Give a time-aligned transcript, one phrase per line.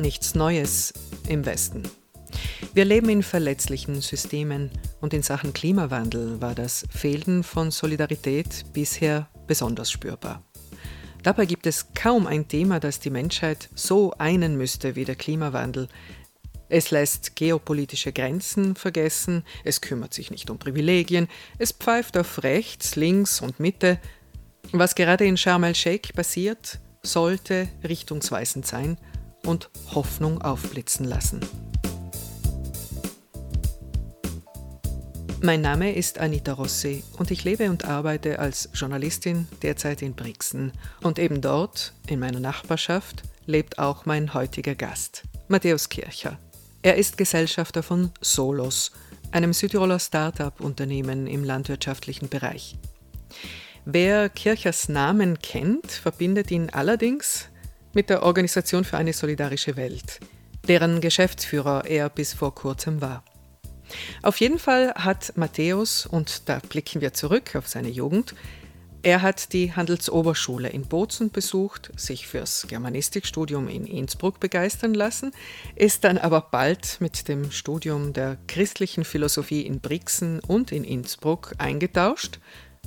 [0.00, 0.94] Nichts Neues
[1.28, 1.82] im Westen.
[2.72, 4.70] Wir leben in verletzlichen Systemen
[5.02, 10.42] und in Sachen Klimawandel war das Fehlen von Solidarität bisher besonders spürbar.
[11.22, 15.86] Dabei gibt es kaum ein Thema, das die Menschheit so einen müsste wie der Klimawandel.
[16.70, 21.28] Es lässt geopolitische Grenzen vergessen, es kümmert sich nicht um Privilegien,
[21.58, 23.98] es pfeift auf rechts, links und Mitte.
[24.72, 28.96] Was gerade in Sharm el-Sheikh passiert, sollte richtungsweisend sein
[29.44, 31.40] und Hoffnung aufblitzen lassen.
[35.42, 40.72] Mein Name ist Anita Rossi und ich lebe und arbeite als Journalistin derzeit in Brixen.
[41.02, 46.38] Und eben dort, in meiner Nachbarschaft, lebt auch mein heutiger Gast, Matthäus Kircher.
[46.82, 48.92] Er ist Gesellschafter von Solos,
[49.32, 52.76] einem Südtiroler Start-up-Unternehmen im landwirtschaftlichen Bereich.
[53.84, 57.49] Wer Kirchers Namen kennt, verbindet ihn allerdings
[57.92, 60.20] mit der Organisation für eine solidarische Welt,
[60.68, 63.24] deren Geschäftsführer er bis vor kurzem war.
[64.22, 68.34] Auf jeden Fall hat Matthäus, und da blicken wir zurück auf seine Jugend,
[69.02, 75.32] er hat die Handelsoberschule in Bozen besucht, sich fürs Germanistikstudium in Innsbruck begeistern lassen,
[75.74, 81.54] ist dann aber bald mit dem Studium der christlichen Philosophie in Brixen und in Innsbruck
[81.56, 82.40] eingetauscht,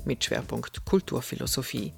[0.06, 1.94] mit Schwerpunkt Kulturphilosophie.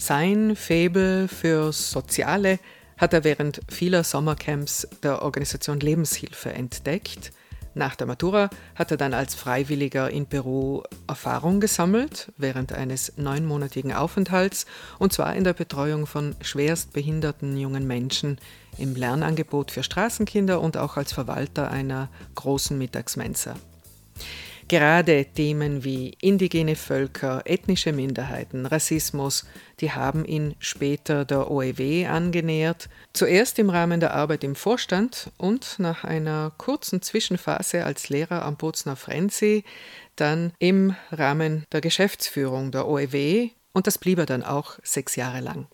[0.00, 2.58] Sein Faible für Soziale
[2.96, 7.32] hat er während vieler Sommercamps der Organisation Lebenshilfe entdeckt
[7.78, 13.92] nach der Matura hat er dann als Freiwilliger in Peru Erfahrung gesammelt während eines neunmonatigen
[13.92, 14.66] Aufenthalts
[14.98, 18.38] und zwar in der Betreuung von schwerstbehinderten jungen Menschen
[18.78, 23.54] im Lernangebot für Straßenkinder und auch als Verwalter einer großen Mittagsmensa.
[24.68, 29.46] Gerade Themen wie indigene Völker, ethnische Minderheiten, Rassismus,
[29.80, 35.76] die haben ihn später der OEW angenähert, zuerst im Rahmen der Arbeit im Vorstand und
[35.78, 39.64] nach einer kurzen Zwischenphase als Lehrer am Bozner Frenzy
[40.16, 45.40] dann im Rahmen der Geschäftsführung der OEW und das blieb er dann auch sechs Jahre
[45.40, 45.66] lang.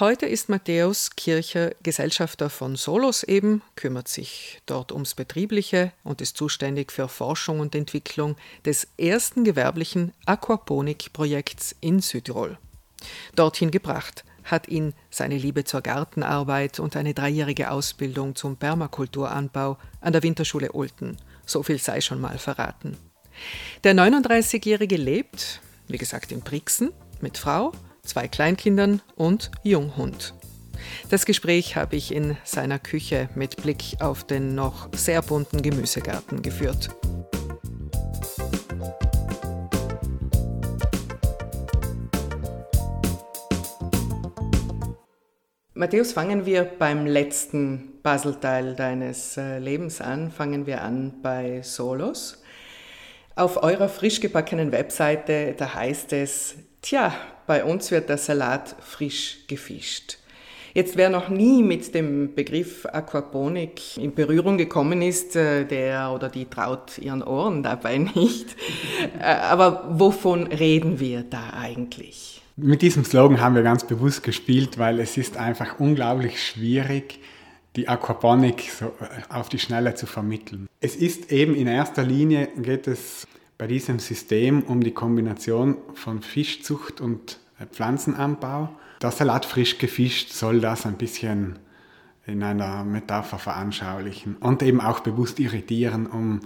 [0.00, 6.36] Heute ist Matthäus Kircher Gesellschafter von Solos eben, kümmert sich dort ums Betriebliche und ist
[6.36, 12.58] zuständig für Forschung und Entwicklung des ersten gewerblichen Aquaponik-Projekts in Südtirol.
[13.34, 20.12] Dorthin gebracht hat ihn seine Liebe zur Gartenarbeit und eine dreijährige Ausbildung zum Permakulturanbau an
[20.12, 21.16] der Winterschule Ulten.
[21.44, 22.96] So viel sei schon mal verraten.
[23.82, 27.72] Der 39-Jährige lebt, wie gesagt, in Brixen mit Frau
[28.08, 30.34] zwei Kleinkindern und Junghund.
[31.10, 36.42] Das Gespräch habe ich in seiner Küche mit Blick auf den noch sehr bunten Gemüsegarten
[36.42, 36.90] geführt.
[45.74, 50.32] Matthäus, fangen wir beim letzten Puzzleteil deines äh, Lebens an.
[50.32, 52.42] Fangen wir an bei Solos.
[53.36, 57.14] Auf eurer frisch gebackenen Webseite, da heißt es, tja,
[57.46, 60.18] bei uns wird der Salat frisch gefischt.
[60.74, 66.28] Jetzt wer noch nie mit dem Begriff Aquaponik in Berührung gekommen ist, äh, der oder
[66.28, 68.54] die traut ihren Ohren dabei nicht.
[69.18, 72.42] Äh, aber wovon reden wir da eigentlich?
[72.56, 77.20] Mit diesem Slogan haben wir ganz bewusst gespielt, weil es ist einfach unglaublich schwierig,
[77.76, 80.68] die Aquaponik so äh, auf die Schnelle zu vermitteln.
[80.80, 83.26] Es ist eben in erster Linie geht es
[83.58, 88.70] bei diesem System um die Kombination von Fischzucht und äh, Pflanzenanbau.
[89.02, 91.58] Der Salat frisch gefischt soll das ein bisschen
[92.26, 96.40] in einer Metapher veranschaulichen und eben auch bewusst irritieren, um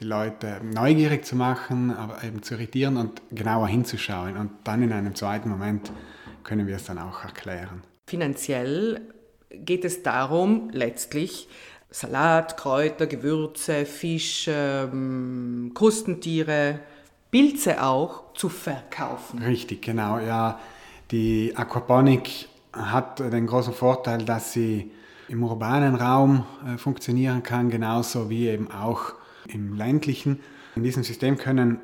[0.00, 4.36] die Leute neugierig zu machen, aber eben zu irritieren und genauer hinzuschauen.
[4.36, 5.92] Und dann in einem zweiten Moment
[6.42, 7.82] können wir es dann auch erklären.
[8.06, 9.00] Finanziell
[9.50, 11.48] geht es darum, letztlich
[11.90, 16.78] Salat, Kräuter, Gewürze, Fisch, ähm, Krustentiere,
[17.30, 19.42] Pilze auch zu verkaufen.
[19.42, 20.18] Richtig, genau.
[20.18, 20.60] Ja,
[21.10, 24.92] die Aquaponik hat den großen Vorteil, dass sie
[25.28, 29.14] im urbanen Raum äh, funktionieren kann, genauso wie eben auch
[29.48, 30.40] im ländlichen.
[30.76, 31.78] In diesem System können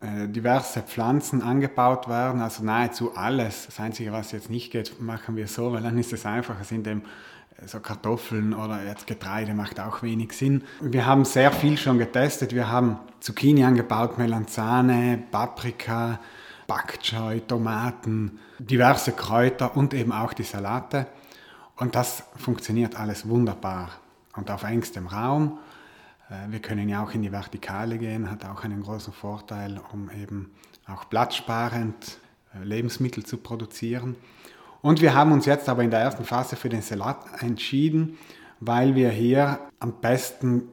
[0.00, 3.66] äh, diverse Pflanzen angebaut werden, also nahezu alles.
[3.66, 6.86] Das Einzige, was jetzt nicht geht, machen wir so, weil dann ist es einfacher, sind
[6.86, 7.02] eben
[7.64, 10.62] so Kartoffeln oder jetzt Getreide macht auch wenig Sinn.
[10.80, 12.54] Wir haben sehr viel schon getestet.
[12.54, 16.20] Wir haben Zucchini angebaut, Melanzane, Paprika,
[16.66, 21.06] Bok Choy, Tomaten, diverse Kräuter und eben auch die Salate.
[21.76, 23.90] Und das funktioniert alles wunderbar
[24.34, 25.58] und auf engstem Raum.
[26.30, 30.10] Äh, wir können ja auch in die Vertikale gehen, hat auch einen großen Vorteil, um
[30.10, 30.52] eben
[30.86, 32.18] auch platzsparend
[32.54, 34.16] äh, Lebensmittel zu produzieren.
[34.86, 38.18] Und wir haben uns jetzt aber in der ersten Phase für den Salat entschieden,
[38.60, 40.68] weil wir hier am besten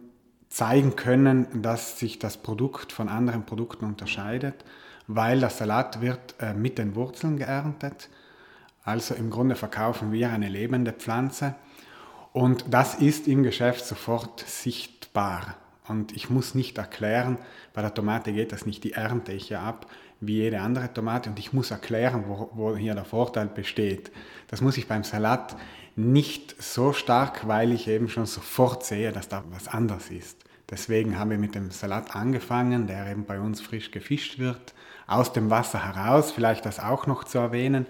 [0.49, 4.65] zeigen können, dass sich das Produkt von anderen Produkten unterscheidet,
[5.07, 8.09] weil der Salat wird äh, mit den Wurzeln geerntet.
[8.83, 11.55] Also im Grunde verkaufen wir eine lebende Pflanze
[12.33, 15.55] und das ist im Geschäft sofort sichtbar.
[15.87, 17.39] Und ich muss nicht erklären,
[17.73, 19.87] bei der Tomate geht das nicht, die ernte ich ja ab
[20.27, 24.11] wie jede andere Tomate und ich muss erklären, wo, wo hier der Vorteil besteht.
[24.47, 25.55] Das muss ich beim Salat
[25.95, 30.37] nicht so stark, weil ich eben schon sofort sehe, dass da was anders ist.
[30.69, 34.73] Deswegen haben wir mit dem Salat angefangen, der eben bei uns frisch gefischt wird,
[35.05, 36.31] aus dem Wasser heraus.
[36.31, 37.85] Vielleicht das auch noch zu erwähnen.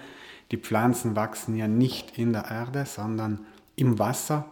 [0.52, 3.46] Die Pflanzen wachsen ja nicht in der Erde, sondern
[3.76, 4.46] im Wasser.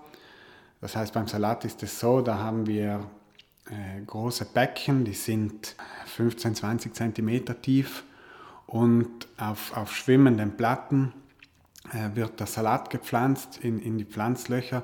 [0.80, 3.06] Das heißt, beim Salat ist es so, da haben wir
[3.72, 5.76] äh, große Becken, die sind
[6.06, 8.04] 15, 20 cm tief.
[8.68, 11.14] Und auf, auf schwimmenden Platten
[11.94, 14.84] äh, wird der Salat gepflanzt in, in die Pflanzlöcher.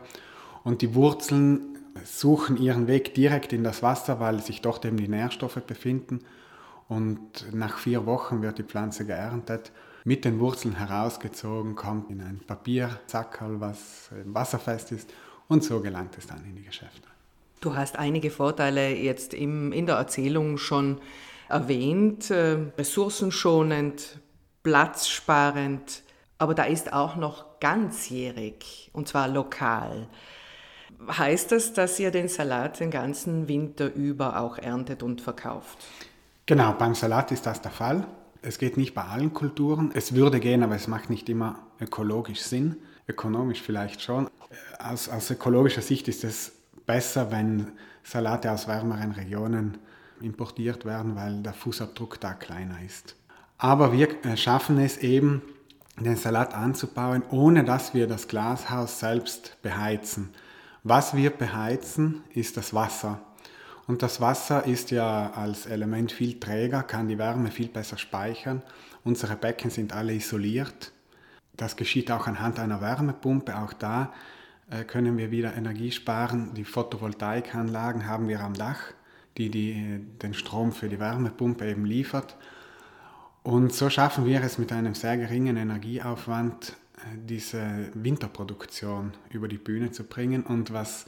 [0.63, 5.07] Und die Wurzeln suchen ihren Weg direkt in das Wasser, weil sich dort eben die
[5.07, 6.19] Nährstoffe befinden.
[6.87, 9.71] Und nach vier Wochen wird die Pflanze geerntet.
[10.03, 15.13] Mit den Wurzeln herausgezogen, kommt in ein Papierzackerl, was wasserfest ist
[15.49, 17.16] und so gelangt es dann in die Geschäfte.
[17.59, 20.99] Du hast einige Vorteile jetzt im, in der Erzählung schon
[21.49, 24.19] erwähnt, äh, ressourcenschonend,
[24.63, 26.03] platzsparend,
[26.37, 30.07] aber da ist auch noch ganzjährig und zwar lokal.
[31.09, 35.77] Heißt das, dass ihr den Salat den ganzen Winter über auch erntet und verkauft?
[36.45, 38.07] Genau, beim Salat ist das der Fall.
[38.41, 39.91] Es geht nicht bei allen Kulturen.
[39.93, 42.77] Es würde gehen, aber es macht nicht immer ökologisch Sinn.
[43.07, 44.29] Ökonomisch vielleicht schon.
[44.79, 46.56] Aus, aus ökologischer Sicht ist es
[46.87, 47.73] besser, wenn
[48.03, 49.77] Salate aus wärmeren Regionen
[50.21, 53.15] importiert werden, weil der Fußabdruck da kleiner ist.
[53.59, 55.43] Aber wir äh, schaffen es eben,
[55.99, 60.29] den Salat anzubauen, ohne dass wir das Glashaus selbst beheizen.
[60.83, 63.19] Was wir beheizen, ist das Wasser.
[63.87, 68.61] Und das Wasser ist ja als Element viel träger, kann die Wärme viel besser speichern.
[69.03, 70.91] Unsere Becken sind alle isoliert.
[71.55, 73.57] Das geschieht auch anhand einer Wärmepumpe.
[73.57, 74.13] Auch da
[74.87, 76.53] können wir wieder Energie sparen.
[76.53, 78.79] Die Photovoltaikanlagen haben wir am Dach,
[79.37, 82.35] die, die den Strom für die Wärmepumpe eben liefert.
[83.47, 89.57] Und so schaffen wir es mit einem sehr geringen Energieaufwand, äh, diese Winterproduktion über die
[89.57, 90.43] Bühne zu bringen.
[90.43, 91.05] Und was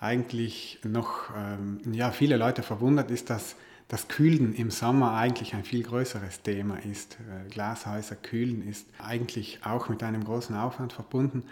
[0.00, 3.56] eigentlich noch ähm, ja, viele Leute verwundert, ist, dass
[3.88, 7.18] das Kühlen im Sommer eigentlich ein viel größeres Thema ist.
[7.20, 11.42] Äh, Glashäuser kühlen ist eigentlich auch mit einem großen Aufwand verbunden.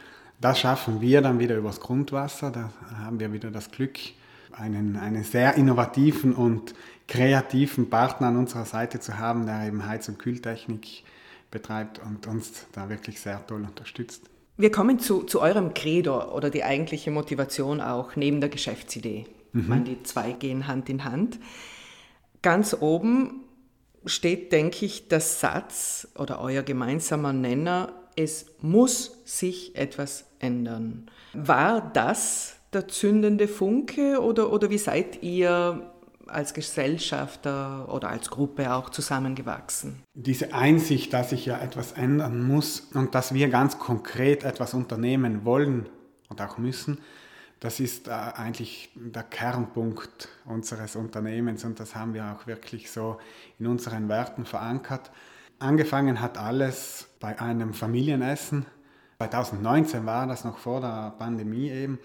[0.40, 2.50] Das schaffen wir dann wieder übers Grundwasser.
[2.50, 3.98] Da haben wir wieder das Glück,
[4.52, 6.74] einen, einen sehr innovativen und
[7.08, 11.04] kreativen Partner an unserer Seite zu haben, der eben Heiz- und Kühltechnik
[11.50, 14.28] betreibt und uns da wirklich sehr toll unterstützt.
[14.58, 19.26] Wir kommen zu, zu eurem Credo oder die eigentliche Motivation auch neben der Geschäftsidee.
[19.52, 19.60] Mhm.
[19.60, 21.38] Ich meine, die zwei gehen Hand in Hand.
[22.42, 23.42] Ganz oben
[24.04, 31.10] steht, denke ich, der Satz oder euer gemeinsamer Nenner, es muss sich etwas ändern.
[31.34, 35.92] War das der zündende Funke oder, oder wie seid ihr
[36.26, 40.02] als Gesellschafter oder als Gruppe auch zusammengewachsen?
[40.14, 45.44] Diese Einsicht, dass sich ja etwas ändern muss und dass wir ganz konkret etwas unternehmen
[45.44, 45.88] wollen
[46.28, 46.98] und auch müssen,
[47.60, 53.18] das ist äh, eigentlich der Kernpunkt unseres Unternehmens und das haben wir auch wirklich so
[53.58, 55.10] in unseren Werten verankert.
[55.58, 58.66] Angefangen hat alles bei einem Familienessen.
[59.18, 61.98] 2019 war das noch vor der Pandemie eben.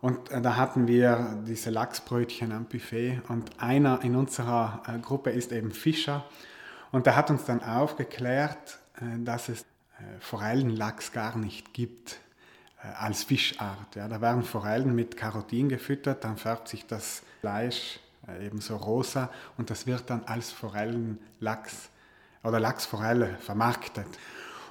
[0.00, 5.30] Und äh, da hatten wir diese Lachsbrötchen am Buffet und einer in unserer äh, Gruppe
[5.30, 6.24] ist eben Fischer
[6.92, 9.64] und der hat uns dann aufgeklärt, äh, dass es
[10.20, 12.20] Forellenlachs gar nicht gibt
[12.98, 13.96] als Fischart.
[13.96, 17.98] Ja, da werden Forellen mit Karotin gefüttert, dann färbt sich das Fleisch
[18.42, 21.88] eben so rosa und das wird dann als Forellenlachs
[22.46, 24.06] oder Lachsforelle vermarktet.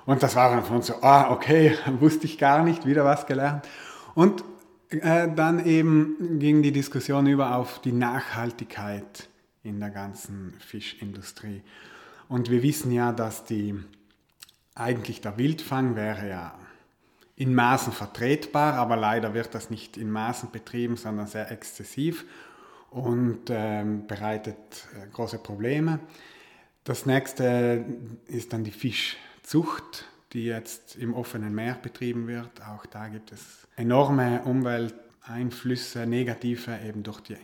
[0.06, 3.68] Und das war dann uns so, ah, okay, wusste ich gar nicht, wieder was gelernt.
[4.14, 4.44] Und
[4.90, 9.28] äh, dann eben ging die Diskussion über auf die Nachhaltigkeit
[9.64, 11.64] in der ganzen Fischindustrie.
[12.30, 13.76] Und wir wissen ja, dass die,
[14.76, 16.54] eigentlich der Wildfang wäre ja
[17.36, 22.26] in Maßen vertretbar, aber leider wird das nicht in Maßen betrieben, sondern sehr exzessiv
[22.92, 24.56] und ähm, bereitet
[24.94, 26.00] äh, große Probleme.
[26.86, 27.84] Das nächste
[28.28, 32.62] ist dann die Fischzucht, die jetzt im offenen Meer betrieben wird.
[32.62, 37.38] Auch da gibt es enorme Umwelteinflüsse, negative eben durch die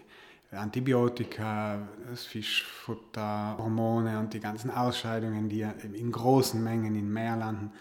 [0.52, 7.72] Antibiotika, das Fischfutter, Hormone und die ganzen Ausscheidungen, die in großen Mengen im Meer landen.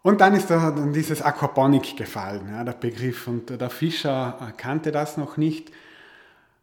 [0.00, 3.28] Und dann ist da dieses Aquaponik gefallen, ja, der Begriff.
[3.28, 5.70] Und der Fischer kannte das noch nicht,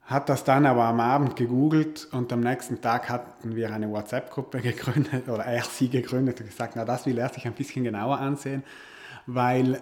[0.10, 4.60] hat das dann aber am Abend gegoogelt und am nächsten Tag hatten wir eine WhatsApp-Gruppe
[4.62, 8.18] gegründet oder er sie gegründet und gesagt, na das will er sich ein bisschen genauer
[8.18, 8.64] ansehen,
[9.28, 9.82] weil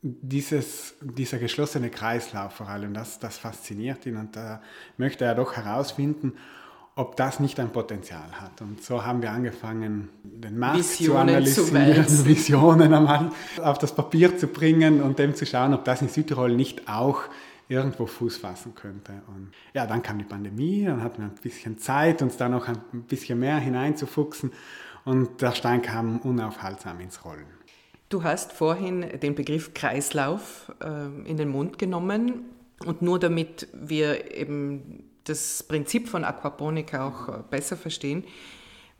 [0.00, 4.60] dieses, dieser geschlossene Kreislauf vor allem, das, das fasziniert ihn und da
[4.96, 6.34] möchte er doch herausfinden,
[6.94, 8.60] ob das nicht ein Potenzial hat.
[8.60, 12.94] Und so haben wir angefangen, den Markt Visionen zu analysieren, zu Visionen
[13.60, 17.22] auf das Papier zu bringen und dem zu schauen, ob das in Südtirol nicht auch
[17.74, 19.12] irgendwo Fuß fassen könnte.
[19.26, 22.68] Und ja, dann kam die Pandemie, dann hatten wir ein bisschen Zeit, uns da noch
[22.68, 24.52] ein bisschen mehr hineinzufuchsen
[25.04, 27.46] und der Stein kam unaufhaltsam ins Rollen.
[28.08, 32.44] Du hast vorhin den Begriff Kreislauf äh, in den Mund genommen
[32.84, 38.24] und nur damit wir eben das Prinzip von Aquaponik auch äh, besser verstehen.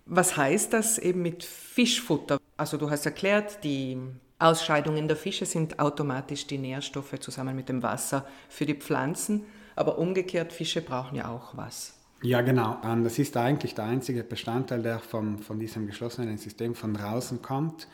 [0.07, 2.39] Was heißt das eben mit Fischfutter?
[2.57, 3.99] Also du hast erklärt, die
[4.39, 9.45] Ausscheidungen der Fische sind automatisch die Nährstoffe zusammen mit dem Wasser für die Pflanzen,
[9.77, 11.95] aber umgekehrt, Fische brauchen ja auch was.
[12.23, 12.79] Ja, genau.
[13.03, 17.87] Das ist eigentlich der einzige Bestandteil, der vom, von diesem geschlossenen System von draußen kommt,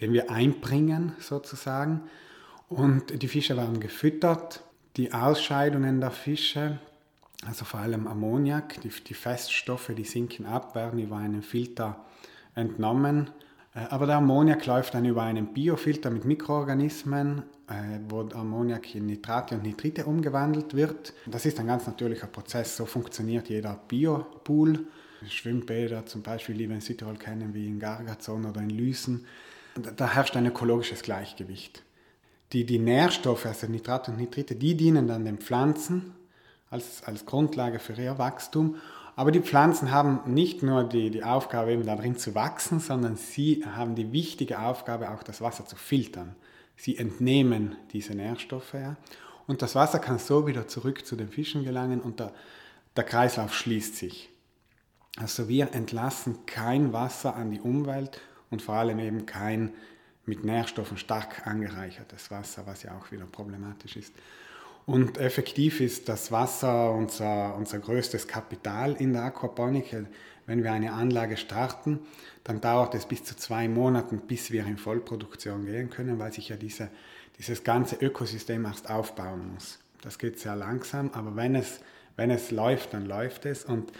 [0.00, 2.02] den wir einbringen sozusagen.
[2.68, 4.64] Und die Fische werden gefüttert.
[4.96, 6.78] Die Ausscheidungen der Fische
[7.46, 12.04] also vor allem Ammoniak, die, die Feststoffe, die sinken ab, werden über einen Filter
[12.54, 13.30] entnommen.
[13.74, 19.06] Äh, aber der Ammoniak läuft dann über einen Biofilter mit Mikroorganismen, äh, wo Ammoniak in
[19.06, 21.12] Nitrate und Nitrite umgewandelt wird.
[21.26, 24.86] Das ist ein ganz natürlicher Prozess, so funktioniert jeder Biopool.
[25.28, 29.26] Schwimmbäder zum Beispiel, die wir in Südtirol kennen, wie in Gargazon oder in Lüsen.
[29.96, 31.82] Da herrscht ein ökologisches Gleichgewicht.
[32.52, 36.14] Die, die Nährstoffe, also Nitrate und Nitrite, die dienen dann den Pflanzen
[36.70, 38.76] als, als Grundlage für ihr Wachstum.
[39.16, 43.64] Aber die Pflanzen haben nicht nur die, die Aufgabe, eben darin zu wachsen, sondern sie
[43.64, 46.34] haben die wichtige Aufgabe, auch das Wasser zu filtern.
[46.76, 48.96] Sie entnehmen diese Nährstoffe ja,
[49.46, 52.32] und das Wasser kann so wieder zurück zu den Fischen gelangen und der,
[52.96, 54.30] der Kreislauf schließt sich.
[55.16, 59.72] Also wir entlassen kein Wasser an die Umwelt und vor allem eben kein
[60.26, 64.14] mit Nährstoffen stark angereichertes Wasser, was ja auch wieder problematisch ist.
[64.86, 69.96] Und effektiv ist das Wasser unser, unser größtes Kapital in der Aquaponik.
[70.46, 72.00] Wenn wir eine Anlage starten,
[72.44, 76.50] dann dauert es bis zu zwei Monaten, bis wir in Vollproduktion gehen können, weil sich
[76.50, 76.90] ja diese,
[77.38, 79.78] dieses ganze Ökosystem erst aufbauen muss.
[80.02, 81.80] Das geht sehr langsam, aber wenn es,
[82.16, 83.64] wenn es läuft, dann läuft es.
[83.64, 83.90] Und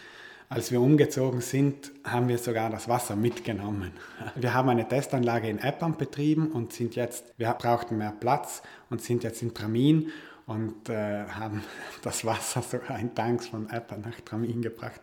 [0.50, 3.92] als wir umgezogen sind, haben wir sogar das Wasser mitgenommen.
[4.34, 9.00] Wir haben eine Testanlage in Eppern betrieben und sind jetzt, wir brauchten mehr Platz und
[9.00, 10.12] sind jetzt in Tramin
[10.46, 11.62] und äh, haben
[12.02, 15.00] das Wasser sogar in Tanks von Apple nach Tramin gebracht,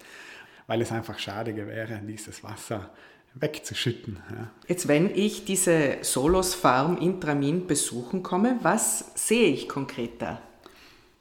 [0.67, 2.89] weil es einfach schade wäre, dieses Wasser
[3.33, 4.19] wegzuschütten.
[4.29, 4.49] Ja.
[4.67, 10.41] Jetzt, wenn ich diese Solos Farm in Tramin besuchen komme, was sehe ich konkret da?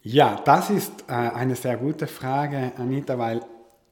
[0.03, 3.41] Ja, das ist äh, eine sehr gute Frage, Anita, weil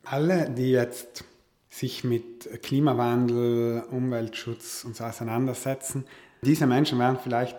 [0.03, 1.23] alle, die jetzt
[1.69, 6.05] sich mit Klimawandel, Umweltschutz und so auseinandersetzen,
[6.41, 7.57] diese Menschen werden vielleicht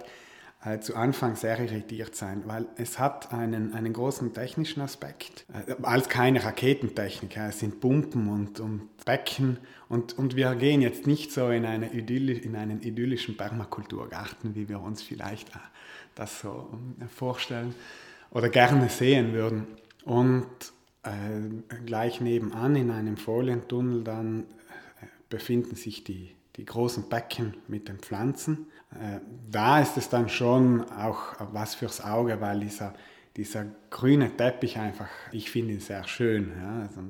[0.62, 5.46] äh, zu Anfang sehr irritiert sein, weil es hat einen, einen großen technischen Aspekt.
[5.52, 11.06] Äh, als keine Raketentechnik, es sind Pumpen und, und Becken und, und wir gehen jetzt
[11.06, 15.58] nicht so in, eine Idyll, in einen idyllischen Permakulturgarten, wie wir uns vielleicht äh,
[16.14, 16.68] das so
[17.08, 17.74] vorstellen
[18.30, 19.66] oder gerne sehen würden.
[20.04, 20.46] Und
[21.04, 24.44] äh, gleich nebenan in einem Folientunnel dann
[25.30, 30.88] befinden sich die, die großen Becken mit den Pflanzen äh, da ist es dann schon
[30.90, 32.94] auch was fürs Auge, weil dieser,
[33.36, 36.52] dieser grüne Teppich einfach, ich finde ihn sehr schön.
[36.60, 36.80] Ja.
[36.82, 37.00] Also,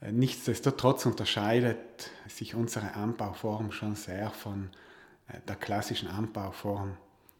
[0.00, 4.70] äh, nichtsdestotrotz unterscheidet sich unsere Anbauform schon sehr von
[5.28, 6.96] äh, der klassischen Anbauform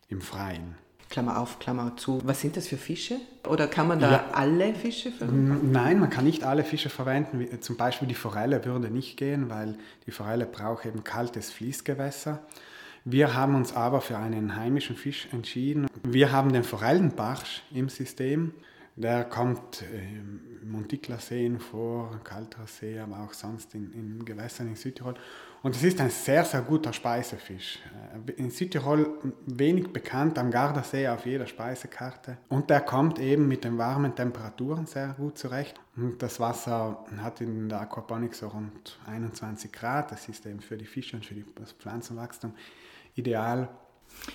[0.09, 0.77] im Freien.
[1.11, 2.21] Klammer auf, Klammer zu.
[2.25, 3.17] Was sind das für Fische?
[3.47, 4.25] Oder kann man da ja.
[4.33, 5.73] alle Fische verwenden?
[5.73, 7.47] Nein, man kann nicht alle Fische verwenden.
[7.61, 12.41] Zum Beispiel die Forelle würde nicht gehen, weil die Forelle braucht eben kaltes Fließgewässer.
[13.05, 15.87] Wir haben uns aber für einen heimischen Fisch entschieden.
[16.03, 18.53] Wir haben den Forellenbarsch im System.
[18.97, 25.15] Der kommt im Montiklerseen vor, Kalter See, aber auch sonst in, in Gewässern in Südtirol.
[25.63, 27.81] Und es ist ein sehr, sehr guter Speisefisch.
[28.29, 32.39] Äh, in Südtirol wenig bekannt, am Gardasee auf jeder Speisekarte.
[32.49, 35.81] Und der kommt eben mit den warmen Temperaturen sehr gut zurecht.
[35.97, 40.13] Und das Wasser hat in der Aquaponik so rund 21 Grad.
[40.13, 42.55] Das ist eben für die Fische und für das Pflanzenwachstum
[43.17, 43.69] ideal.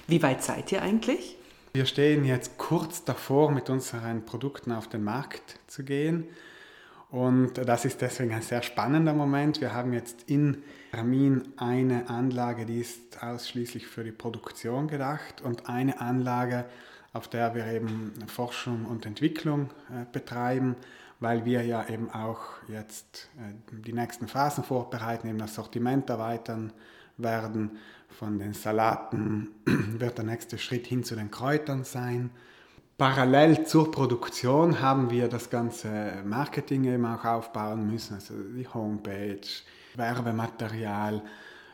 [0.08, 1.38] Wie weit seid ihr eigentlich?
[1.74, 6.28] Wir stehen jetzt kurz davor, mit unseren Produkten auf den Markt zu gehen.
[7.10, 9.62] Und das ist deswegen ein sehr spannender Moment.
[9.62, 10.64] Wir haben jetzt in
[10.94, 16.66] Ramin eine Anlage, die ist ausschließlich für die Produktion gedacht und eine Anlage,
[17.14, 20.76] auf der wir eben Forschung und Entwicklung äh, betreiben,
[21.20, 26.72] weil wir ja eben auch jetzt äh, die nächsten Phasen vorbereiten, eben das Sortiment erweitern
[27.18, 27.78] werden.
[28.10, 32.30] Von den Salaten wird der nächste Schritt hin zu den Kräutern sein.
[33.00, 39.42] Parallel zur Produktion haben wir das ganze Marketing eben auch aufbauen müssen, also die Homepage,
[39.98, 41.22] Werbematerial,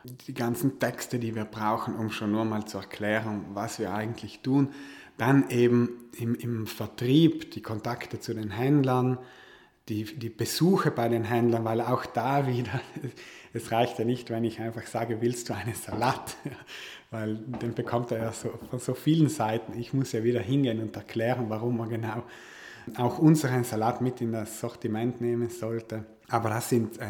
[0.03, 4.39] die ganzen Texte, die wir brauchen, um schon nur mal zu erklären, was wir eigentlich
[4.41, 4.69] tun.
[5.17, 9.17] Dann eben im, im Vertrieb die Kontakte zu den Händlern,
[9.89, 12.79] die, die Besuche bei den Händlern, weil auch da wieder,
[13.53, 16.37] es reicht ja nicht, wenn ich einfach sage, willst du einen Salat?
[17.11, 19.79] Weil den bekommt er ja so, von so vielen Seiten.
[19.79, 22.23] Ich muss ja wieder hingehen und erklären, warum man genau
[22.97, 26.05] auch unseren Salat mit in das Sortiment nehmen sollte.
[26.29, 27.05] Aber das sind äh,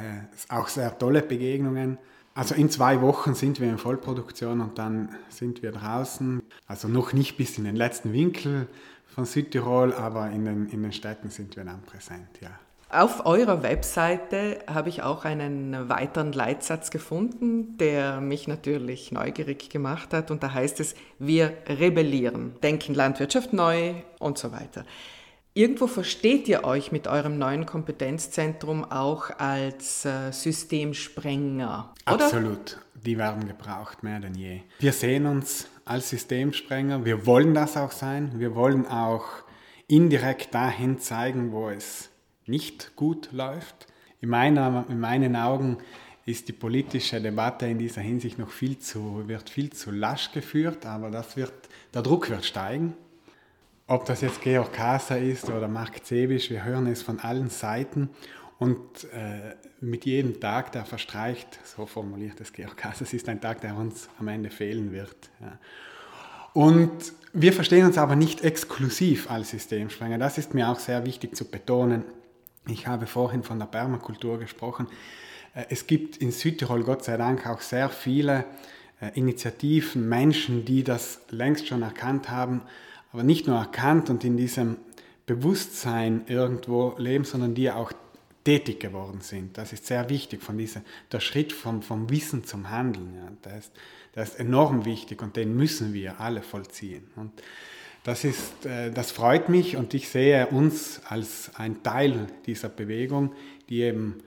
[0.47, 1.97] auch sehr tolle Begegnungen.
[2.33, 6.41] Also in zwei Wochen sind wir in Vollproduktion und dann sind wir draußen.
[6.67, 8.67] Also noch nicht bis in den letzten Winkel
[9.07, 12.51] von Südtirol, aber in den, in den Städten sind wir dann präsent, ja.
[12.91, 20.11] Auf eurer Webseite habe ich auch einen weiteren Leitsatz gefunden, der mich natürlich neugierig gemacht
[20.11, 20.31] hat.
[20.31, 24.85] Und da heißt es, wir rebellieren, denken Landwirtschaft neu und so weiter.
[25.59, 32.23] Irgendwo versteht ihr euch mit eurem neuen Kompetenzzentrum auch als äh, Systemsprenger, oder?
[32.23, 32.77] Absolut.
[32.95, 34.61] Die werden gebraucht, mehr denn je.
[34.79, 37.03] Wir sehen uns als Systemsprenger.
[37.03, 38.39] Wir wollen das auch sein.
[38.39, 39.25] Wir wollen auch
[39.89, 42.09] indirekt dahin zeigen, wo es
[42.45, 43.87] nicht gut läuft.
[44.21, 45.79] In, meiner, in meinen Augen
[46.25, 50.85] ist die politische Debatte in dieser Hinsicht noch viel zu, wird viel zu lasch geführt,
[50.85, 51.51] aber das wird,
[51.93, 52.93] der Druck wird steigen.
[53.89, 58.11] Ob das jetzt Georg Kaiser ist oder Mark Zebisch, wir hören es von allen Seiten
[58.59, 63.41] und äh, mit jedem Tag, der verstreicht, so formuliert es Georg Kaiser, es ist ein
[63.41, 65.31] Tag, der uns am Ende fehlen wird.
[65.41, 65.57] Ja.
[66.53, 70.19] Und wir verstehen uns aber nicht exklusiv als Systemsprenger.
[70.19, 72.03] Das ist mir auch sehr wichtig zu betonen.
[72.67, 74.85] Ich habe vorhin von der Permakultur gesprochen.
[75.55, 78.45] Äh, es gibt in Südtirol Gott sei Dank auch sehr viele
[79.01, 82.61] äh, Initiativen, Menschen, die das längst schon erkannt haben,
[83.11, 84.77] aber nicht nur erkannt und in diesem
[85.25, 87.91] Bewusstsein irgendwo leben, sondern die auch
[88.43, 89.57] tätig geworden sind.
[89.57, 93.13] Das ist sehr wichtig, von dieser, der Schritt vom, vom Wissen zum Handeln.
[93.15, 93.71] Ja, der, ist,
[94.15, 97.03] der ist enorm wichtig und den müssen wir alle vollziehen.
[97.15, 97.31] Und
[98.03, 103.33] das, ist, äh, das freut mich und ich sehe uns als ein Teil dieser Bewegung,
[103.69, 104.23] die eben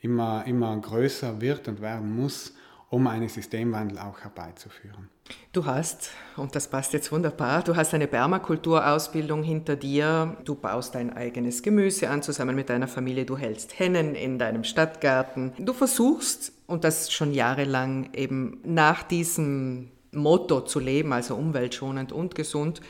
[0.00, 2.54] immer, immer größer wird und werden muss,
[2.94, 5.08] um einen Systemwandel auch herbeizuführen.
[5.52, 10.94] Du hast, und das passt jetzt wunderbar, du hast eine Permakulturausbildung hinter dir, du baust
[10.94, 15.54] dein eigenes Gemüse an zusammen mit deiner Familie, du hältst Hennen in deinem Stadtgarten.
[15.58, 22.36] Du versuchst, und das schon jahrelang eben nach diesem Motto zu leben, also umweltschonend und
[22.36, 22.80] gesund,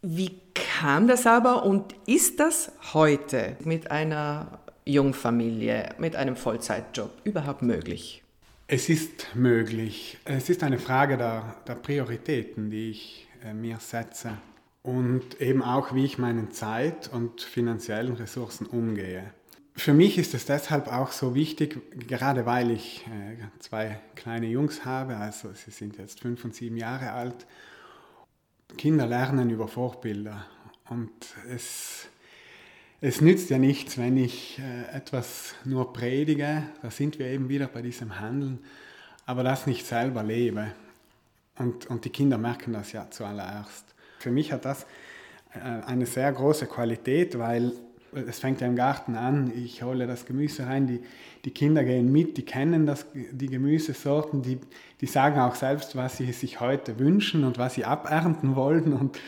[0.00, 7.60] wie kam das aber und ist das heute mit einer Jungfamilie, mit einem Vollzeitjob überhaupt
[7.60, 8.22] möglich?
[8.72, 10.16] Es ist möglich.
[10.24, 14.38] Es ist eine Frage der, der Prioritäten, die ich äh, mir setze
[14.84, 19.34] und eben auch, wie ich meinen Zeit- und finanziellen Ressourcen umgehe.
[19.74, 24.84] Für mich ist es deshalb auch so wichtig, gerade weil ich äh, zwei kleine Jungs
[24.84, 27.48] habe, also sie sind jetzt fünf und sieben Jahre alt
[28.78, 30.46] Kinder lernen über Vorbilder.
[30.88, 31.10] Und
[31.48, 32.06] es,
[33.00, 37.66] es nützt ja nichts, wenn ich äh, etwas nur predige, da sind wir eben wieder
[37.66, 38.58] bei diesem Handeln,
[39.24, 40.72] aber das nicht selber lebe.
[41.58, 43.84] Und, und die Kinder merken das ja zuallererst.
[44.18, 44.86] Für mich hat das
[45.54, 47.72] äh, eine sehr große Qualität, weil
[48.12, 51.00] es fängt ja im Garten an, ich hole das Gemüse rein, die,
[51.44, 54.58] die Kinder gehen mit, die kennen das, die Gemüsesorten, die,
[55.00, 58.92] die sagen auch selbst, was sie sich heute wünschen und was sie abernten wollen.
[58.92, 59.18] Und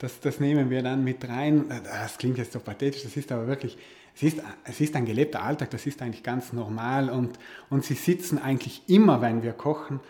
[0.00, 1.66] das, das nehmen wir dann mit rein.
[1.84, 3.78] Das klingt jetzt so pathetisch, das ist aber wirklich,
[4.14, 7.94] es ist, es ist ein gelebter Alltag, das ist eigentlich ganz normal und, und sie
[7.94, 10.00] sitzen eigentlich immer, wenn wir kochen,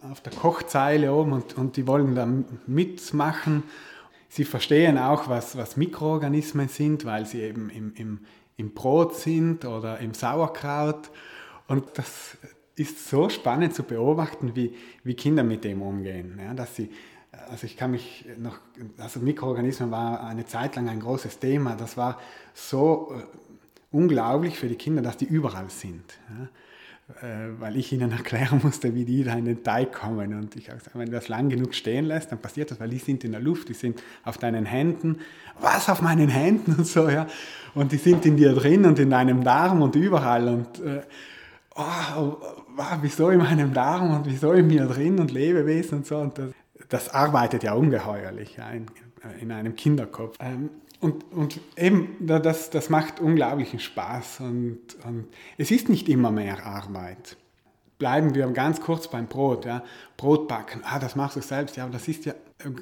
[0.00, 2.26] auf der Kochzeile oben und, und die wollen da
[2.66, 3.64] mitmachen
[4.28, 8.20] Sie verstehen auch, was, was Mikroorganismen sind, weil sie eben im, im,
[8.56, 11.10] im Brot sind oder im Sauerkraut.
[11.68, 12.36] Und das
[12.74, 16.38] ist so spannend zu beobachten, wie, wie Kinder mit dem umgehen.
[16.38, 16.90] Ja, dass sie,
[17.50, 18.58] also ich kann mich noch,
[18.98, 21.76] also Mikroorganismen war eine Zeit lang ein großes Thema.
[21.76, 22.20] Das war
[22.54, 23.22] so äh,
[23.96, 26.04] unglaublich für die Kinder, dass die überall sind.
[26.28, 27.28] Ja.
[27.28, 30.34] äh, weil ich ihnen erklären musste, wie die da in den Teig kommen.
[30.34, 32.88] Und ich habe gesagt, wenn du das lang genug stehen lässt, dann passiert das, weil
[32.88, 35.18] die sind in der Luft, die sind auf deinen Händen.
[35.60, 37.26] Was auf meinen Händen und so, ja.
[37.74, 40.48] Und die sind in dir drin und in deinem Darm und überall.
[40.48, 41.02] Und äh,
[41.74, 41.82] oh,
[42.16, 46.18] oh, wieso in meinem Darm und wieso in mir drin und Lebewesen und so.
[46.18, 46.50] Und das,
[46.88, 48.86] das arbeitet ja ungeheuerlich ja, in,
[49.40, 50.36] in einem Kinderkopf.
[50.40, 50.70] Ähm,
[51.00, 55.26] und, und eben, das, das macht unglaublichen Spaß und, und
[55.58, 57.36] es ist nicht immer mehr Arbeit.
[57.98, 59.64] Bleiben wir ganz kurz beim Brot.
[59.64, 59.82] Ja.
[60.16, 61.76] Brot backen, ah, das machst du selbst.
[61.76, 62.34] Ja, aber das ist ja,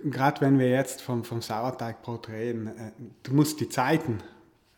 [0.04, 4.18] gerade wenn wir jetzt vom, vom Sauerteigbrot reden, äh, du musst die Zeiten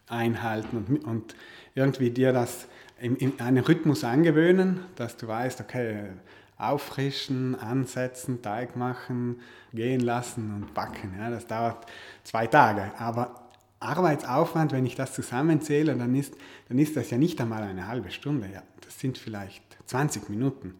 [0.08, 1.36] einhalten und, und
[1.74, 2.68] irgendwie dir das
[3.00, 6.10] in, in einen Rhythmus angewöhnen, dass du weißt, okay,
[6.58, 9.40] auffrischen, ansetzen, Teig machen,
[9.72, 11.14] gehen lassen und backen.
[11.18, 11.86] Ja, das dauert
[12.24, 12.92] zwei Tage.
[12.98, 13.46] Aber
[13.80, 16.34] Arbeitsaufwand, wenn ich das zusammenzähle, dann ist,
[16.68, 18.48] dann ist das ja nicht einmal eine halbe Stunde.
[18.52, 20.74] Ja, das sind vielleicht 20 Minuten.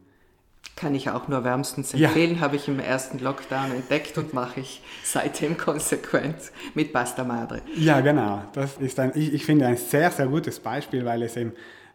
[0.74, 2.40] Kann ich auch nur wärmstens empfehlen, ja.
[2.40, 6.36] habe ich im ersten Lockdown entdeckt und mache ich seitdem konsequent
[6.74, 7.62] mit Pasta Madre.
[7.76, 8.42] Ja, genau.
[8.52, 11.52] Das ist ein, ich, ich finde ein sehr, sehr gutes Beispiel, weil es eben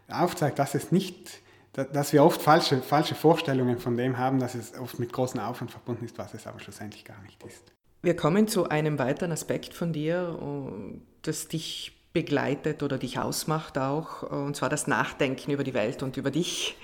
[0.08, 1.42] aufzeigt, dass es nicht
[1.72, 5.70] dass wir oft falsche, falsche Vorstellungen von dem haben, dass es oft mit großem Aufwand
[5.70, 7.72] verbunden ist, was es aber schlussendlich gar nicht ist.
[8.02, 10.38] Wir kommen zu einem weiteren Aspekt von dir,
[11.22, 16.16] das dich begleitet oder dich ausmacht auch, und zwar das Nachdenken über die Welt und
[16.16, 16.76] über dich.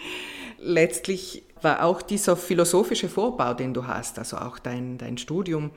[0.58, 5.70] Letztlich war auch dieser philosophische Vorbau, den du hast, also auch dein, dein Studium,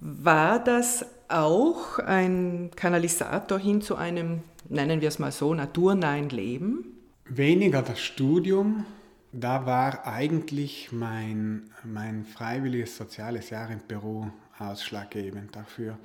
[0.00, 6.99] war das auch ein Kanalisator hin zu einem, nennen wir es mal so, naturnahen Leben?
[7.32, 8.84] Weniger das Studium,
[9.30, 14.26] da war eigentlich mein, mein freiwilliges soziales Jahr in Peru
[14.58, 15.96] ausschlaggebend dafür.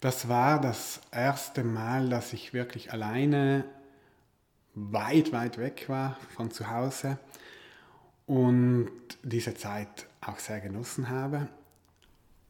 [0.00, 3.64] Das war das erste Mal, dass ich wirklich alleine
[4.74, 7.16] weit, weit weg war von zu Hause
[8.26, 8.90] und
[9.22, 11.48] diese Zeit auch sehr genossen habe.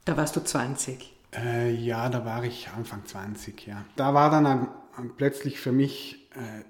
[0.07, 1.15] Da warst du 20?
[1.37, 3.85] Äh, ja, da war ich Anfang 20, ja.
[3.95, 6.65] Da war dann ein, ein, plötzlich für mich äh,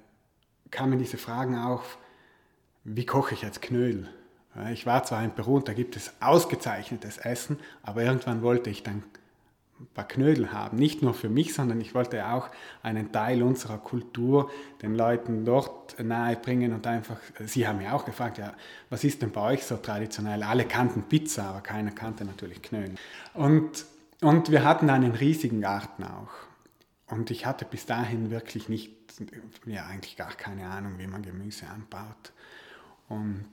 [0.73, 1.99] kamen diese Fragen auf,
[2.83, 4.09] wie koche ich jetzt Knödel?
[4.73, 8.83] Ich war zwar in Peru und da gibt es ausgezeichnetes Essen, aber irgendwann wollte ich
[8.83, 9.05] dann
[9.81, 10.79] ein paar Knödel haben.
[10.79, 12.49] Nicht nur für mich, sondern ich wollte auch
[12.83, 14.51] einen Teil unserer Kultur
[14.83, 18.53] den Leuten dort nahe bringen und einfach, sie haben mich auch gefragt, ja,
[18.91, 20.43] was ist denn bei euch so traditionell?
[20.43, 22.95] Alle kannten Pizza, aber keiner kannte natürlich Knödel.
[23.35, 23.87] Und,
[24.21, 26.33] und wir hatten einen riesigen Garten auch.
[27.09, 28.93] Und ich hatte bis dahin wirklich nicht,
[29.67, 32.33] ja eigentlich gar keine Ahnung, wie man Gemüse anbaut.
[33.09, 33.47] Und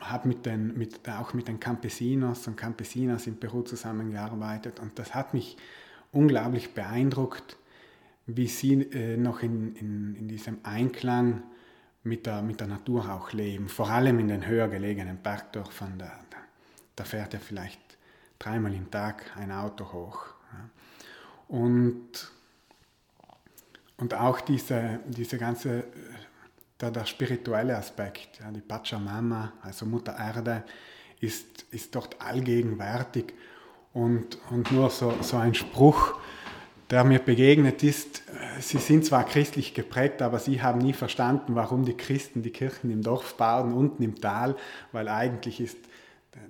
[0.00, 5.34] habe mit mit, auch mit den Campesinos und Campesinas in Peru zusammengearbeitet und das hat
[5.34, 5.56] mich
[6.12, 7.56] unglaublich beeindruckt,
[8.26, 11.42] wie sie äh, noch in, in, in diesem Einklang
[12.02, 15.98] mit der, mit der Natur auch leben, vor allem in den höher gelegenen Bergdörfern.
[15.98, 16.38] Da, da,
[16.96, 17.80] da fährt ja vielleicht
[18.38, 20.26] dreimal im Tag ein Auto hoch.
[20.52, 20.68] Ja.
[21.48, 22.30] Und,
[23.96, 25.84] und auch diese, diese ganze,
[26.80, 30.64] der, der spirituelle Aspekt, ja, die Pachamama, also Mutter Erde,
[31.20, 33.34] ist, ist dort allgegenwärtig.
[33.92, 36.18] Und, und nur so, so ein Spruch,
[36.90, 38.22] der mir begegnet ist,
[38.60, 42.90] sie sind zwar christlich geprägt, aber sie haben nie verstanden, warum die Christen die Kirchen
[42.90, 44.56] im Dorf bauen, unten im Tal,
[44.92, 45.78] weil eigentlich ist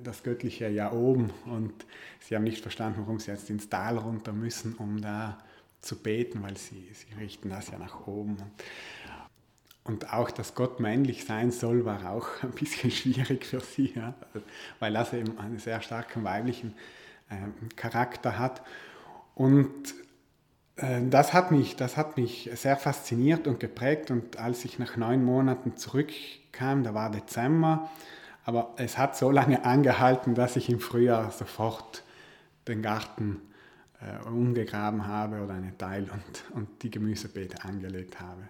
[0.02, 1.72] das Göttliche ja oben und
[2.20, 5.38] sie haben nicht verstanden, warum sie jetzt ins Tal runter müssen, um da
[5.84, 8.36] zu beten, weil sie, sie richten das ja nach oben.
[9.84, 14.14] Und auch, dass Gott männlich sein soll, war auch ein bisschen schwierig für sie, ja,
[14.80, 16.74] weil das eben einen sehr starken weiblichen
[17.28, 18.62] äh, Charakter hat.
[19.34, 19.94] Und
[20.76, 24.10] äh, das, hat mich, das hat mich sehr fasziniert und geprägt.
[24.10, 27.90] Und als ich nach neun Monaten zurückkam, da war Dezember,
[28.46, 32.02] aber es hat so lange angehalten, dass ich im Frühjahr sofort
[32.68, 33.40] den Garten
[34.04, 38.42] äh, umgegraben habe oder einen Teil und, und die Gemüsebeete angelegt habe.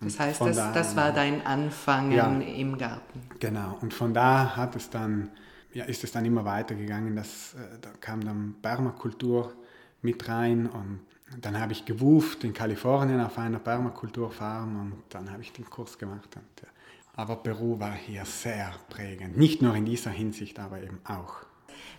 [0.00, 3.22] Und das heißt, das, da, das war dein Anfangen ja, im Garten.
[3.38, 5.30] Genau, und von da hat es dann,
[5.72, 7.16] ja, ist es dann immer weitergegangen.
[7.16, 9.54] Das, äh, da kam dann Permakultur
[10.02, 11.00] mit rein und
[11.40, 15.98] dann habe ich gewuft in Kalifornien auf einer Permakulturfarm und dann habe ich den Kurs
[15.98, 16.28] gemacht.
[16.36, 16.68] Und, ja,
[17.14, 19.36] aber Peru war hier sehr prägend.
[19.36, 21.46] Nicht nur in dieser Hinsicht, aber eben auch.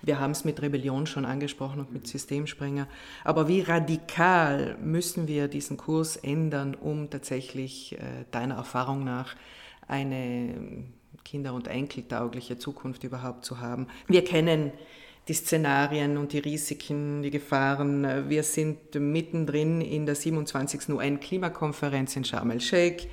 [0.02, 2.88] Wir haben es mit Rebellion schon angesprochen und mit Systemsprenger.
[3.24, 9.36] Aber wie radikal müssen wir diesen Kurs ändern, um tatsächlich äh, deiner Erfahrung nach
[9.88, 10.86] eine
[11.24, 13.88] kinder- und enkeltaugliche Zukunft überhaupt zu haben?
[14.08, 14.72] Wir kennen
[15.28, 18.30] die Szenarien und die Risiken, die Gefahren.
[18.30, 20.90] Wir sind mittendrin in der 27.
[20.90, 23.10] UN-Klimakonferenz in Sharm el-Sheikh.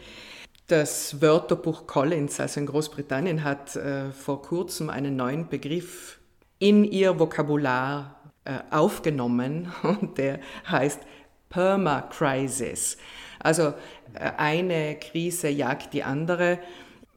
[0.67, 6.19] Das Wörterbuch Collins, also in Großbritannien, hat äh, vor kurzem einen neuen Begriff
[6.59, 11.01] in ihr Vokabular äh, aufgenommen und der heißt
[11.49, 12.97] Permacrisis.
[13.41, 13.75] Also
[14.15, 16.59] äh, eine Krise jagt die andere.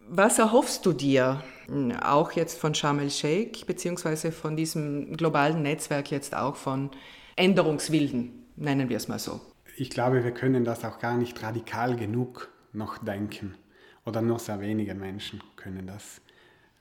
[0.10, 6.12] Was erhoffst du dir, hm, auch jetzt von Sharm el-Sheikh, beziehungsweise von diesem globalen Netzwerk
[6.12, 6.91] jetzt auch von
[7.36, 9.41] Änderungswilden, nennen wir es mal so?
[9.76, 13.56] Ich glaube, wir können das auch gar nicht radikal genug noch denken.
[14.06, 16.21] Oder nur sehr wenige Menschen können das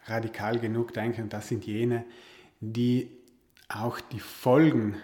[0.07, 1.29] radikal genug denken.
[1.29, 2.05] Das sind jene,
[2.61, 3.11] die
[3.69, 4.97] auch die Folgen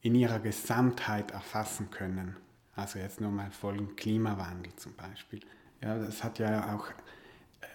[0.00, 2.36] in ihrer Gesamtheit erfassen können.
[2.76, 5.40] Also jetzt nur mal Folgen Klimawandel zum Beispiel.
[5.80, 6.88] Ja, das hat ja auch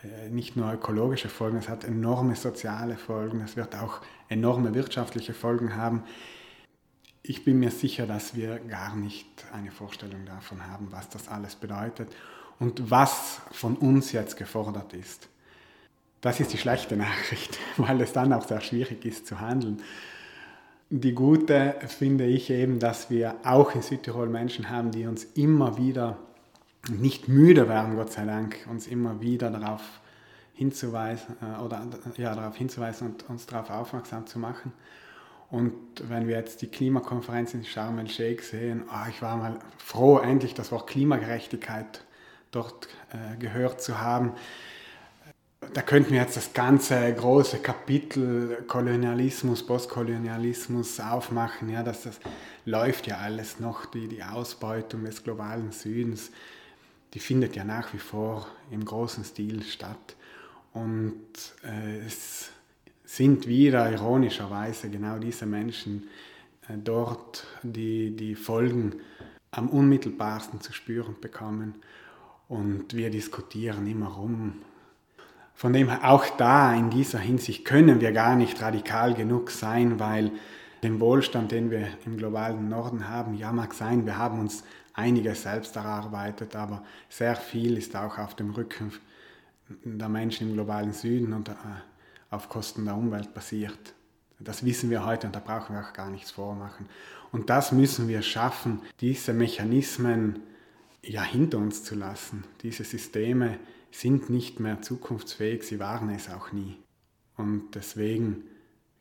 [0.04, 5.34] äh, nicht nur ökologische Folgen, es hat enorme soziale Folgen, es wird auch enorme wirtschaftliche
[5.34, 6.04] Folgen haben.
[7.21, 11.56] Ich bin mir sicher, dass wir gar nicht eine Vorstellung davon haben, was das alles
[11.56, 12.10] bedeutet
[12.60, 15.30] und was von uns jetzt gefordert ist.
[16.21, 19.82] Das ist die schlechte Nachricht, weil es dann auch sehr schwierig ist zu handeln.
[20.89, 25.77] Die gute finde ich eben, dass wir auch in Südtirol Menschen haben, die uns immer
[25.77, 26.17] wieder
[26.89, 29.82] nicht müde werden, Gott sei Dank, uns immer wieder darauf
[30.53, 31.86] hinzuweisen äh, oder
[32.17, 34.73] ja, darauf hinzuweisen und uns darauf aufmerksam zu machen.
[35.49, 35.73] Und
[36.08, 40.53] wenn wir jetzt die Klimakonferenz in Sharm el-Sheikh sehen, oh, ich war mal froh, endlich
[40.53, 42.03] das Wort Klimagerechtigkeit
[42.51, 44.34] dort äh, gehört zu haben.
[45.73, 51.69] Da könnten wir jetzt das ganze große Kapitel Kolonialismus, Postkolonialismus aufmachen.
[51.69, 52.19] Ja, dass das
[52.65, 56.32] läuft ja alles noch, die, die Ausbeutung des globalen Südens,
[57.13, 60.15] die findet ja nach wie vor im großen Stil statt.
[60.73, 61.21] Und
[61.63, 62.49] äh, es
[63.05, 66.10] sind wieder ironischerweise genau diese Menschen
[66.67, 68.95] äh, dort, die die Folgen
[69.51, 71.75] am unmittelbarsten zu spüren bekommen.
[72.47, 74.62] Und wir diskutieren immer rum.
[75.59, 80.31] Von dem auch da in dieser Hinsicht können wir gar nicht radikal genug sein, weil
[80.83, 85.43] den Wohlstand, den wir im globalen Norden haben, ja mag sein, wir haben uns einiges
[85.43, 88.93] selbst erarbeitet, aber sehr viel ist auch auf dem Rücken
[89.83, 91.55] der Menschen im globalen Süden und äh,
[92.29, 93.93] auf Kosten der Umwelt passiert.
[94.39, 96.85] Das wissen wir heute und da brauchen wir auch gar nichts vormachen.
[97.33, 100.39] Und das müssen wir schaffen, diese Mechanismen
[101.09, 102.43] ja, hinter uns zu lassen.
[102.61, 103.57] Diese Systeme
[103.89, 106.77] sind nicht mehr zukunftsfähig, sie waren es auch nie.
[107.35, 108.43] Und deswegen,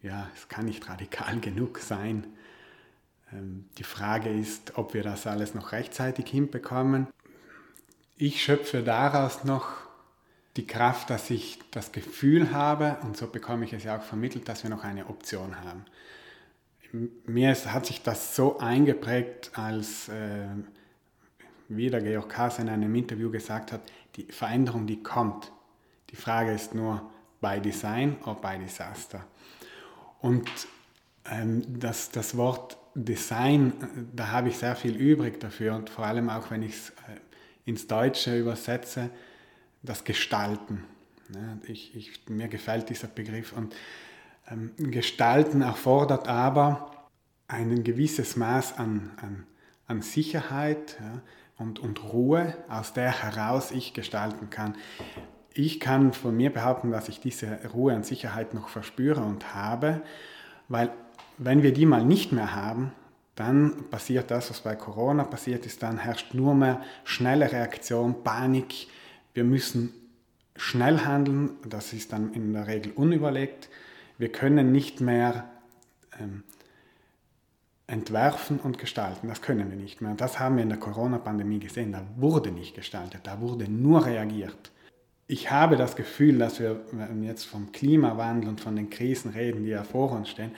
[0.01, 2.27] ja, es kann nicht radikal genug sein.
[3.31, 7.09] Ähm, die Frage ist, ob wir das alles noch rechtzeitig hinbekommen.
[8.17, 9.69] Ich schöpfe daraus noch
[10.57, 14.49] die Kraft, dass ich das Gefühl habe, und so bekomme ich es ja auch vermittelt,
[14.49, 15.85] dass wir noch eine Option haben.
[17.27, 20.47] Mir hat sich das so eingeprägt, als äh,
[21.69, 23.81] wie der Georg Kass in einem Interview gesagt hat,
[24.17, 25.53] die Veränderung, die kommt.
[26.11, 27.03] Die Frage ist nur,
[27.41, 29.25] by Design oder by Disaster.
[30.21, 30.49] Und
[31.31, 36.31] ähm, das, das Wort Design, da habe ich sehr viel übrig dafür und vor allem
[36.31, 37.21] auch, wenn ich es äh,
[37.65, 39.11] ins Deutsche übersetze,
[39.83, 40.85] das Gestalten.
[41.33, 43.53] Ja, ich, ich, mir gefällt dieser Begriff.
[43.53, 43.77] Und
[44.51, 47.09] ähm, Gestalten erfordert aber
[47.47, 49.47] ein gewisses Maß an, an,
[49.87, 51.23] an Sicherheit ja,
[51.59, 54.77] und, und Ruhe, aus der heraus ich gestalten kann.
[55.53, 60.03] Ich kann von mir behaupten, dass ich diese Ruhe und Sicherheit noch verspüre und habe,
[60.69, 60.91] weil
[61.37, 62.93] wenn wir die mal nicht mehr haben,
[63.35, 68.89] dann passiert das, was bei Corona passiert ist, dann herrscht nur mehr schnelle Reaktion, Panik,
[69.35, 69.93] wir müssen
[70.57, 73.69] schnell handeln, das ist dann in der Regel unüberlegt.
[74.19, 75.49] Wir können nicht mehr
[76.21, 76.43] ähm,
[77.89, 80.15] entwerfen und gestalten, das können wir nicht mehr.
[80.15, 84.71] das haben wir in der Corona-Pandemie gesehen, da wurde nicht gestaltet, da wurde nur reagiert.
[85.27, 86.81] Ich habe das Gefühl, dass wir,
[87.23, 90.53] jetzt vom Klimawandel und von den Krisen reden, die ja vor uns stehen,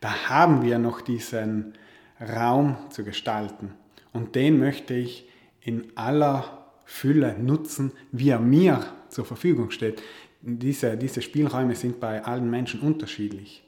[0.00, 1.74] da haben wir noch diesen
[2.20, 3.72] Raum zu gestalten.
[4.12, 5.28] Und den möchte ich
[5.60, 10.02] in aller Fülle nutzen, wie er mir zur Verfügung steht.
[10.40, 13.65] Diese, diese Spielräume sind bei allen Menschen unterschiedlich.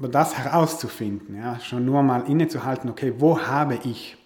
[0.00, 4.16] Aber das herauszufinden, ja, schon nur mal innezuhalten, okay, wo habe ich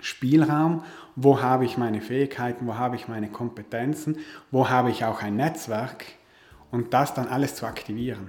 [0.00, 0.82] Spielraum,
[1.14, 4.18] wo habe ich meine Fähigkeiten, wo habe ich meine Kompetenzen,
[4.50, 6.04] wo habe ich auch ein Netzwerk
[6.72, 8.26] und das dann alles zu aktivieren.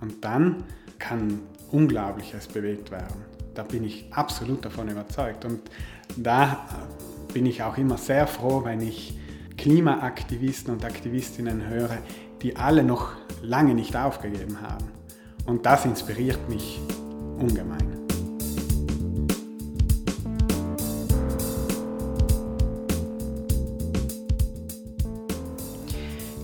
[0.00, 0.62] Und dann
[1.00, 1.40] kann
[1.72, 3.24] Unglaubliches bewegt werden.
[3.54, 5.44] Da bin ich absolut davon überzeugt.
[5.44, 5.60] Und
[6.16, 6.68] da
[7.32, 9.18] bin ich auch immer sehr froh, wenn ich
[9.56, 11.98] Klimaaktivisten und Aktivistinnen höre,
[12.42, 14.93] die alle noch lange nicht aufgegeben haben.
[15.46, 16.80] Und das inspiriert mich
[17.38, 18.04] ungemein.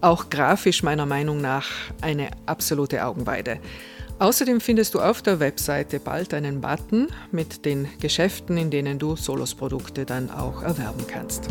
[0.00, 1.66] Auch grafisch meiner Meinung nach
[2.00, 3.58] eine absolute Augenweide.
[4.18, 9.16] Außerdem findest du auf der Webseite bald einen Button mit den Geschäften, in denen du
[9.16, 11.48] Solos-Produkte dann auch erwerben kannst.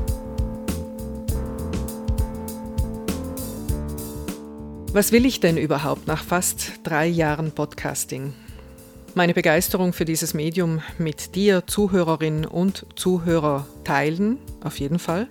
[4.93, 8.33] Was will ich denn überhaupt nach fast drei Jahren Podcasting?
[9.15, 15.27] Meine Begeisterung für dieses Medium mit dir, Zuhörerin und Zuhörer, teilen, auf jeden Fall.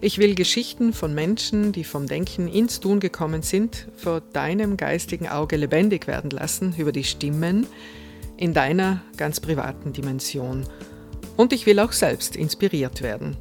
[0.00, 5.28] Ich will Geschichten von Menschen, die vom Denken ins Tun gekommen sind, vor deinem geistigen
[5.28, 7.66] Auge lebendig werden lassen über die Stimmen
[8.36, 10.64] in deiner ganz privaten Dimension.
[11.36, 13.36] Und ich will auch selbst inspiriert werden.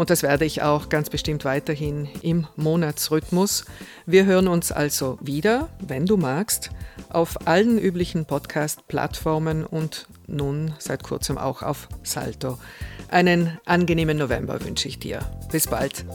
[0.00, 3.66] Und das werde ich auch ganz bestimmt weiterhin im Monatsrhythmus.
[4.06, 6.70] Wir hören uns also wieder, wenn du magst,
[7.10, 12.56] auf allen üblichen Podcast-Plattformen und nun seit kurzem auch auf Salto.
[13.10, 15.20] Einen angenehmen November wünsche ich dir.
[15.52, 16.06] Bis bald.